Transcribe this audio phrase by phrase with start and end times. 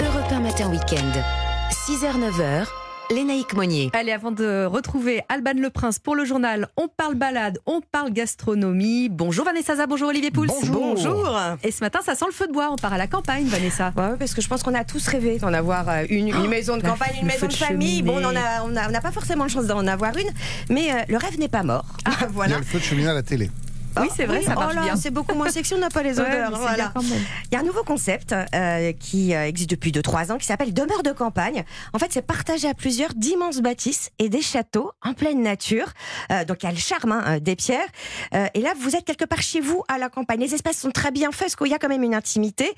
[0.00, 1.12] Europe 1 Matin Week-end.
[1.70, 2.66] 6h-9h,
[3.14, 3.90] Lénaïque Monnier.
[3.92, 8.12] Allez, avant de retrouver Alban Le Prince pour le journal, on parle balade, on parle
[8.12, 9.08] gastronomie.
[9.08, 10.46] Bonjour Vanessa Zah, bonjour Olivier Pouls.
[10.66, 11.36] Bonjour.
[11.62, 13.92] Et ce matin, ça sent le feu de bois, on part à la campagne, Vanessa.
[13.96, 16.76] Ouais, parce que je pense qu'on a tous rêvé d'en avoir euh, une, une maison
[16.76, 18.02] de campagne, une maison de de famille.
[18.02, 18.38] Bon, on cheminée.
[18.38, 20.30] en a- on a- on n'a pas forcément de chance d'en avoir une,
[20.68, 21.84] mais euh, le rêve n'est pas mort.
[22.04, 22.10] Ah,
[22.46, 23.50] Il y a le feu de cheminée à la télé.
[24.00, 24.96] Oui, c'est vrai, ça oh marche là, bien.
[24.96, 26.50] C'est beaucoup moins sexy, on n'a pas les odeurs.
[26.56, 26.92] voilà.
[27.50, 30.72] Il y a un nouveau concept euh, qui euh, existe depuis 2-3 ans qui s'appelle
[30.72, 31.64] demeure de campagne.
[31.92, 35.86] En fait, c'est partagé à plusieurs d'immenses bâtisses et des châteaux en pleine nature.
[36.32, 37.88] Euh, donc, il y a le charme hein, des pierres.
[38.34, 40.40] Euh, et là, vous êtes quelque part chez vous à la campagne.
[40.40, 42.72] Les espaces sont très bien faits parce qu'il y a quand même une intimité.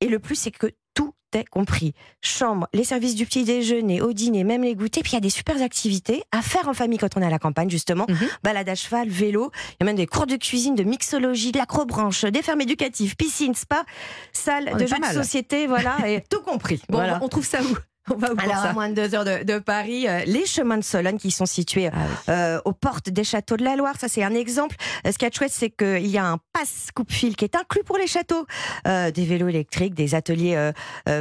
[0.00, 1.92] Et le plus, c'est que tout est compris.
[2.22, 5.02] Chambre, les services du petit déjeuner, au dîner, même les goûters.
[5.04, 7.30] Puis il y a des super activités à faire en famille quand on est à
[7.30, 8.06] la campagne, justement.
[8.08, 8.28] Mhm.
[8.42, 9.52] Balade à cheval, vélo.
[9.72, 13.14] Il y a même des cours de cuisine, de mixologie, de l'acrobranche, des fermes éducatives,
[13.14, 13.84] piscine, spa,
[14.32, 16.82] salle On de jeux de société, voilà, et tout compris.
[16.88, 17.20] Bon, Voilà.
[17.22, 17.76] on trouve ça où?
[18.10, 20.78] On va Alors, ça à moins de deux heures de, de Paris, euh, les chemins
[20.78, 22.14] de Sologne qui sont situés Ah oui.
[22.30, 24.76] euh, aux portes des châteaux de la Loire, ça c'est un exemple.
[25.06, 27.82] Euh, ce qui est chouette, c'est qu'il y a un pass coupe-fil qui est inclus
[27.84, 28.46] pour les châteaux,
[28.86, 30.72] Euh, des vélos électriques, des ateliers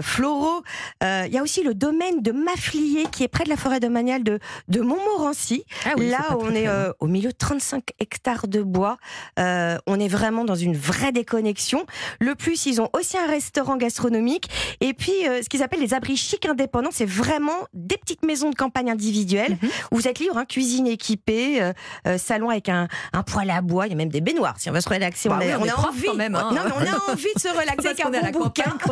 [0.01, 0.61] floraux.
[1.01, 4.23] Il y a aussi le domaine de Mafflier qui est près de la forêt domaniale
[4.23, 5.65] de, de Montmorency.
[5.85, 6.67] Ah oui, Là, on est
[6.99, 8.97] au milieu de 35 hectares de bois.
[9.37, 11.85] On est vraiment dans une vraie déconnexion.
[12.19, 14.49] Le plus, ils ont aussi un restaurant gastronomique.
[14.81, 18.55] Et puis, ce qu'ils appellent les abris chics indépendants, c'est vraiment des petites maisons de
[18.55, 19.69] campagne individuelles Mhm.
[19.91, 21.73] où vous êtes libre, hein, cuisine équipée, euh,
[22.07, 23.87] euh, salon avec un, un poêle à bois.
[23.87, 24.55] Il y a même des baignoires.
[24.59, 26.05] Si on veut se relaxer, Bah on, oui, a, on est a propre envie.
[26.05, 26.49] quand même, hein.
[26.53, 28.63] Non, mais on a envie de se relaxer avec un bon bouquin.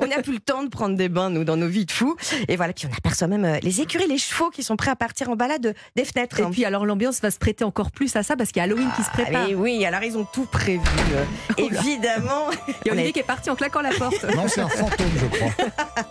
[0.00, 2.16] On n'a plus le temps de prendre des bains, nous, dans nos vies de fous.
[2.48, 4.96] Et voilà, puis on aperçoit même euh, les écuries, les chevaux qui sont prêts à
[4.96, 6.40] partir en balade des fenêtres.
[6.40, 8.64] Et puis alors l'ambiance va se prêter encore plus à ça parce qu'il y a
[8.64, 9.48] Halloween qui se Ah, prépare.
[9.48, 10.80] mais oui, alors ils ont tout prévu.
[11.58, 12.50] Oh évidemment.
[12.84, 14.22] Il y a Olivier est- qui est parti en claquant la porte.
[14.34, 15.50] Non, c'est un fantôme, je crois.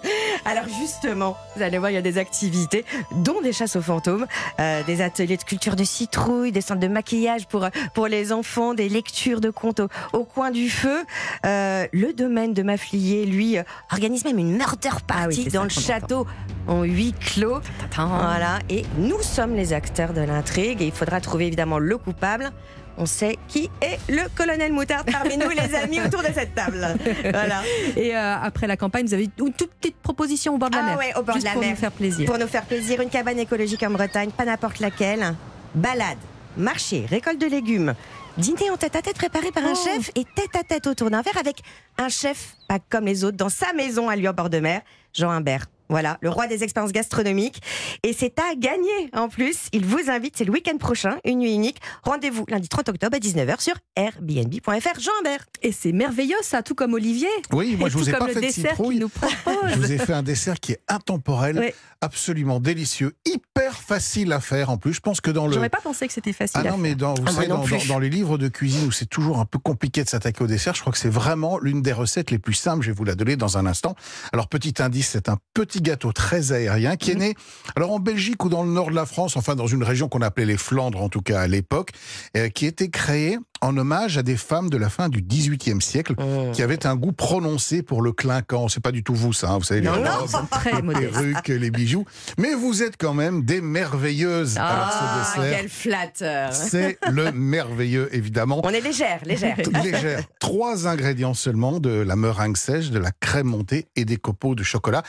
[0.45, 4.25] Alors justement, vous allez voir, il y a des activités, dont des chasses aux fantômes,
[4.59, 8.73] euh, des ateliers de culture de citrouille, des centres de maquillage pour, pour les enfants,
[8.73, 11.03] des lectures de contes au, au coin du feu.
[11.45, 15.63] Euh, le domaine de Mafflier, lui, euh, organise même une murder Ah oui, party dans
[15.63, 16.27] le château
[16.67, 17.59] en huis clos.
[17.95, 22.51] Voilà, et nous sommes les acteurs de l'intrigue et il faudra trouver évidemment le coupable.
[22.97, 26.95] On sait qui est le colonel Moutarde parmi nous, les amis, autour de cette table.
[27.23, 27.61] Voilà.
[27.97, 30.81] Et euh, après la campagne, vous avez une toute petite proposition au bord de la
[30.83, 30.97] Ah mer.
[30.97, 31.71] ouais, au bord Juste de la pour mer.
[31.71, 32.25] nous faire plaisir.
[32.25, 35.35] Pour nous faire plaisir, une cabane écologique en Bretagne, pas n'importe laquelle.
[35.75, 36.17] Balade,
[36.55, 37.93] marché, récolte de légumes.
[38.37, 39.83] Dîner en tête à tête préparé par un Oh.
[39.85, 41.57] chef et tête à tête autour d'un verre avec
[41.97, 44.81] un chef pas comme les autres dans sa maison à lui en bord de mer,
[45.13, 45.65] Jean Humbert.
[45.89, 47.61] Voilà, le roi des expériences gastronomiques.
[48.03, 49.67] Et c'est à gagner en plus.
[49.71, 51.77] Il vous invite, c'est le week-end prochain, une nuit unique.
[52.03, 54.99] Rendez-vous lundi 30 octobre à 19h sur airbnb.fr.
[54.99, 55.45] Jean Humbert.
[55.61, 57.27] Et c'est merveilleux ça, tout comme Olivier.
[57.51, 58.95] Oui, moi Et je vous tout ai comme pas le fait de dessert citrouille.
[58.95, 59.69] qu'il nous propose.
[59.71, 64.69] Je vous ai fait un dessert qui est intemporel, absolument délicieux, hyper facile à faire
[64.69, 64.93] en plus.
[64.93, 65.53] Je pense que dans le.
[65.53, 66.61] J'aurais pas pensé que c'était facile.
[66.63, 67.77] Ah à non, mais dans, vous Ah, moi savez, non dans, plus.
[67.87, 70.47] dans- dans les livres de cuisine où c'est toujours un peu compliqué de s'attaquer au
[70.47, 72.83] dessert, je crois que c'est vraiment l'une des recettes les plus simples.
[72.83, 73.95] Je vais vous la donner dans un instant.
[74.33, 77.19] Alors, petit indice, c'est un petit gâteau très aérien qui est Mhm.
[77.19, 77.33] né,
[77.75, 80.21] alors en Belgique ou dans le nord de la France, enfin dans une région qu'on
[80.21, 81.91] appelait les Flandres en tout cas à l'époque,
[82.37, 86.15] euh, qui était créé en hommage à des femmes de la fin du XVIIIe siècle
[86.53, 88.67] qui avaient un goût prononcé pour le clinquant.
[88.67, 90.11] C'est pas du tout vous ça, hein, vous savez, les Non, non.
[90.25, 92.05] robes, Très les perruques, les bijoux.
[92.37, 94.55] Mais vous êtes quand même des merveilleuses.
[94.59, 96.53] Ah, quel flatteur.
[96.53, 98.61] c'est le merveilleux, évidemment.
[98.63, 99.57] On est légère, légère.
[99.83, 100.21] Légère.
[100.39, 104.63] Trois ingrédients seulement de la meringue sèche, de la crème montée et des copeaux de
[104.63, 105.03] chocolat.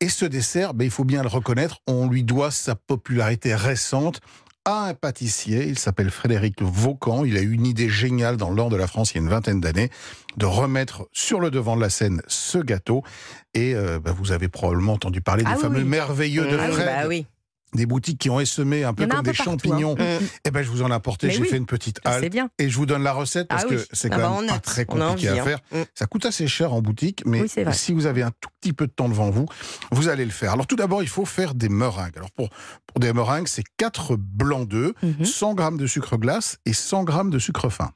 [0.00, 4.20] Et ce dessert, ben, il faut bien le reconnaître, on lui doit sa popularité récente
[4.66, 5.64] à un pâtissier.
[5.66, 7.24] Il s'appelle Frédéric Vaucan.
[7.24, 9.22] Il a eu une idée géniale dans le nord de la France il y a
[9.22, 9.88] une vingtaine d'années
[10.36, 13.02] de remettre sur le devant de la scène ce gâteau.
[13.54, 15.84] Et euh, ben, vous avez probablement entendu parler Ah des oui, fameux oui.
[15.84, 16.86] merveilleux de Ah oui, Fred.
[16.86, 17.26] bah oui.
[17.76, 19.94] Des boutiques qui ont essaimé un peu comme un peu des partout, champignons.
[19.98, 20.18] hein.
[20.44, 21.30] Eh ben, je vous en ai apporté.
[21.30, 21.48] J'ai oui.
[21.48, 22.32] fait une petite C'est halte.
[22.32, 22.48] bien.
[22.58, 23.76] Et je vous donne la recette parce Ah oui.
[23.76, 25.44] que c'est Ah quand bah, même pas très compliqué envie, à hein.
[25.44, 25.58] faire.
[25.72, 25.82] Mm.
[25.94, 28.86] Ça coûte assez cher en boutique, mais Oui, si vous avez un tout petit peu
[28.86, 29.46] de temps devant vous,
[29.92, 30.52] vous allez le faire.
[30.52, 32.16] Alors tout d'abord, il faut faire des meringues.
[32.16, 32.48] Alors pour,
[32.86, 35.24] pour des meringues, c'est 4 blancs d'œufs, Mhm.
[35.24, 37.90] 100 g de sucre glace et 100 g de sucre fin.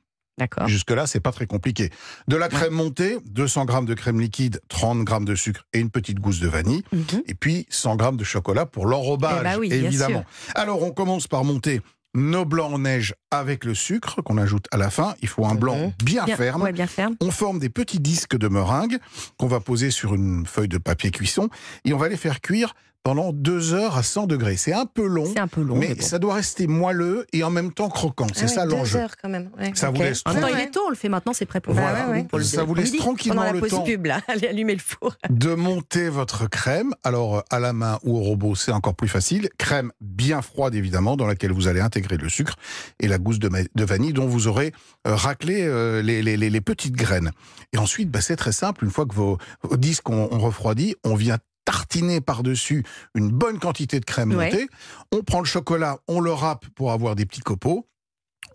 [0.66, 1.90] Jusque-là, c'est pas très compliqué.
[2.28, 5.90] De la crème montée, 200 g de crème liquide, 30 g de sucre et une
[5.90, 6.82] petite gousse de vanille.
[6.92, 7.22] Mhm.
[7.26, 10.24] Et puis 100 g de chocolat pour l'enrobage, Eh bah oui, évidemment.
[10.54, 11.80] Alors on commence par monter
[12.12, 15.14] nos blancs en neige avec le sucre qu'on ajoute à la fin.
[15.22, 15.92] Il faut un blanc Mhm.
[16.04, 16.62] bien, Bien, ferme.
[16.62, 17.14] ouais, bien ferme.
[17.20, 18.98] On forme des petits disques de meringue
[19.38, 21.48] qu'on va poser sur une feuille de papier cuisson
[21.84, 24.56] et on va les faire cuire pendant deux heures à 100 degrés.
[24.56, 25.76] C'est un peu long, C'est un peu long.
[25.76, 26.02] mais mais bon.
[26.02, 28.26] ça doit rester moelleux et en même temps croquant.
[28.34, 28.98] C'est Ah ça l'enjeu.
[28.98, 29.50] heures quand même.
[29.58, 31.46] Ouais, Ça vous laisse En même temps, il est tôt, on le fait maintenant, c'est
[31.46, 32.24] prêt pour, Voilà, pour- ouais.
[32.24, 35.14] pour le Ça vous laisse tranquillement la le temps pub, là, allez allumer le four.
[35.30, 36.92] de monter votre crème.
[37.04, 39.48] Alors, euh, à la main ou au robot, c'est encore plus facile.
[39.58, 42.54] Crème bien froide, évidemment, dans laquelle vous allez intégrer le sucre
[43.00, 43.48] et la gousse de,
[43.84, 44.72] vanille dont vous aurez
[45.06, 47.30] euh, raclé euh, les, les- les- les petites graines.
[47.72, 48.84] Et ensuite, bah, c'est très simple.
[48.84, 51.38] Une fois que vos, vos disques ont, ont refroidi, on vient
[51.70, 52.84] tartiner par-dessus
[53.14, 54.50] une bonne quantité de crème Ouais.
[54.50, 54.68] montée.
[55.12, 57.86] On prend le chocolat, on le râpe pour avoir des petits copeaux.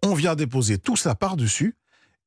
[0.04, 1.76] On vient déposer tout ça par-dessus.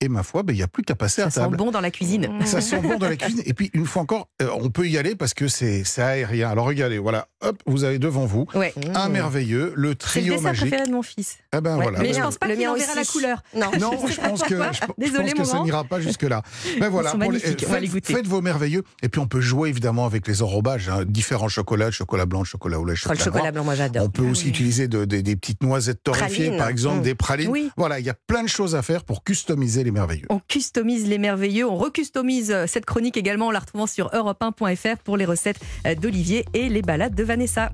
[0.00, 1.56] Et ma foi, bah, il n'y a plus qu'à passer Ça à sent table.
[1.56, 2.28] bon dans la cuisine.
[2.44, 3.42] Ça sent bon dans la cuisine.
[3.46, 6.48] Et puis, une fois encore, euh, on peut y aller parce que c'est c'est aérien.
[6.50, 8.72] Alors, regardez, voilà, hop, vous avez devant vous Ouais.
[8.94, 10.60] un merveilleux, le C'est le trio dessert magique.
[10.68, 11.38] préféré de mon fils.
[11.52, 11.98] Eh ben Ouais, voilà.
[11.98, 13.42] Mais Le je mien- pense pas le qu'il mien en verra la couleur.
[13.56, 16.42] Non, Non, je pense que, je, je Désolé, pense que ça n'ira pas jusque-là.
[16.80, 18.14] Mais voilà, sont pour les- magnifiques, on va faites, les goûter.
[18.14, 18.84] faites vos merveilleux.
[19.02, 22.78] Et puis on peut jouer évidemment avec les enrobages, hein, différents chocolats, chocolat blanc, chocolat
[22.78, 24.04] au lait, Oh, chocolat, le chocolat blanc, moi j'adore.
[24.04, 27.02] On peut aussi utiliser de- des- des petites noisettes torréfiées, par exemple, Mm.
[27.02, 27.50] des pralines.
[27.50, 27.70] Oui.
[27.76, 29.82] Voilà, il y a plein de choses à faire pour customiser
[30.28, 34.98] On customise les merveilleux, on recustomise euh, cette chronique également en la retrouvant sur europe1.fr
[34.98, 37.72] pour les recettes euh, d'Olivier et les balades de Vanessa.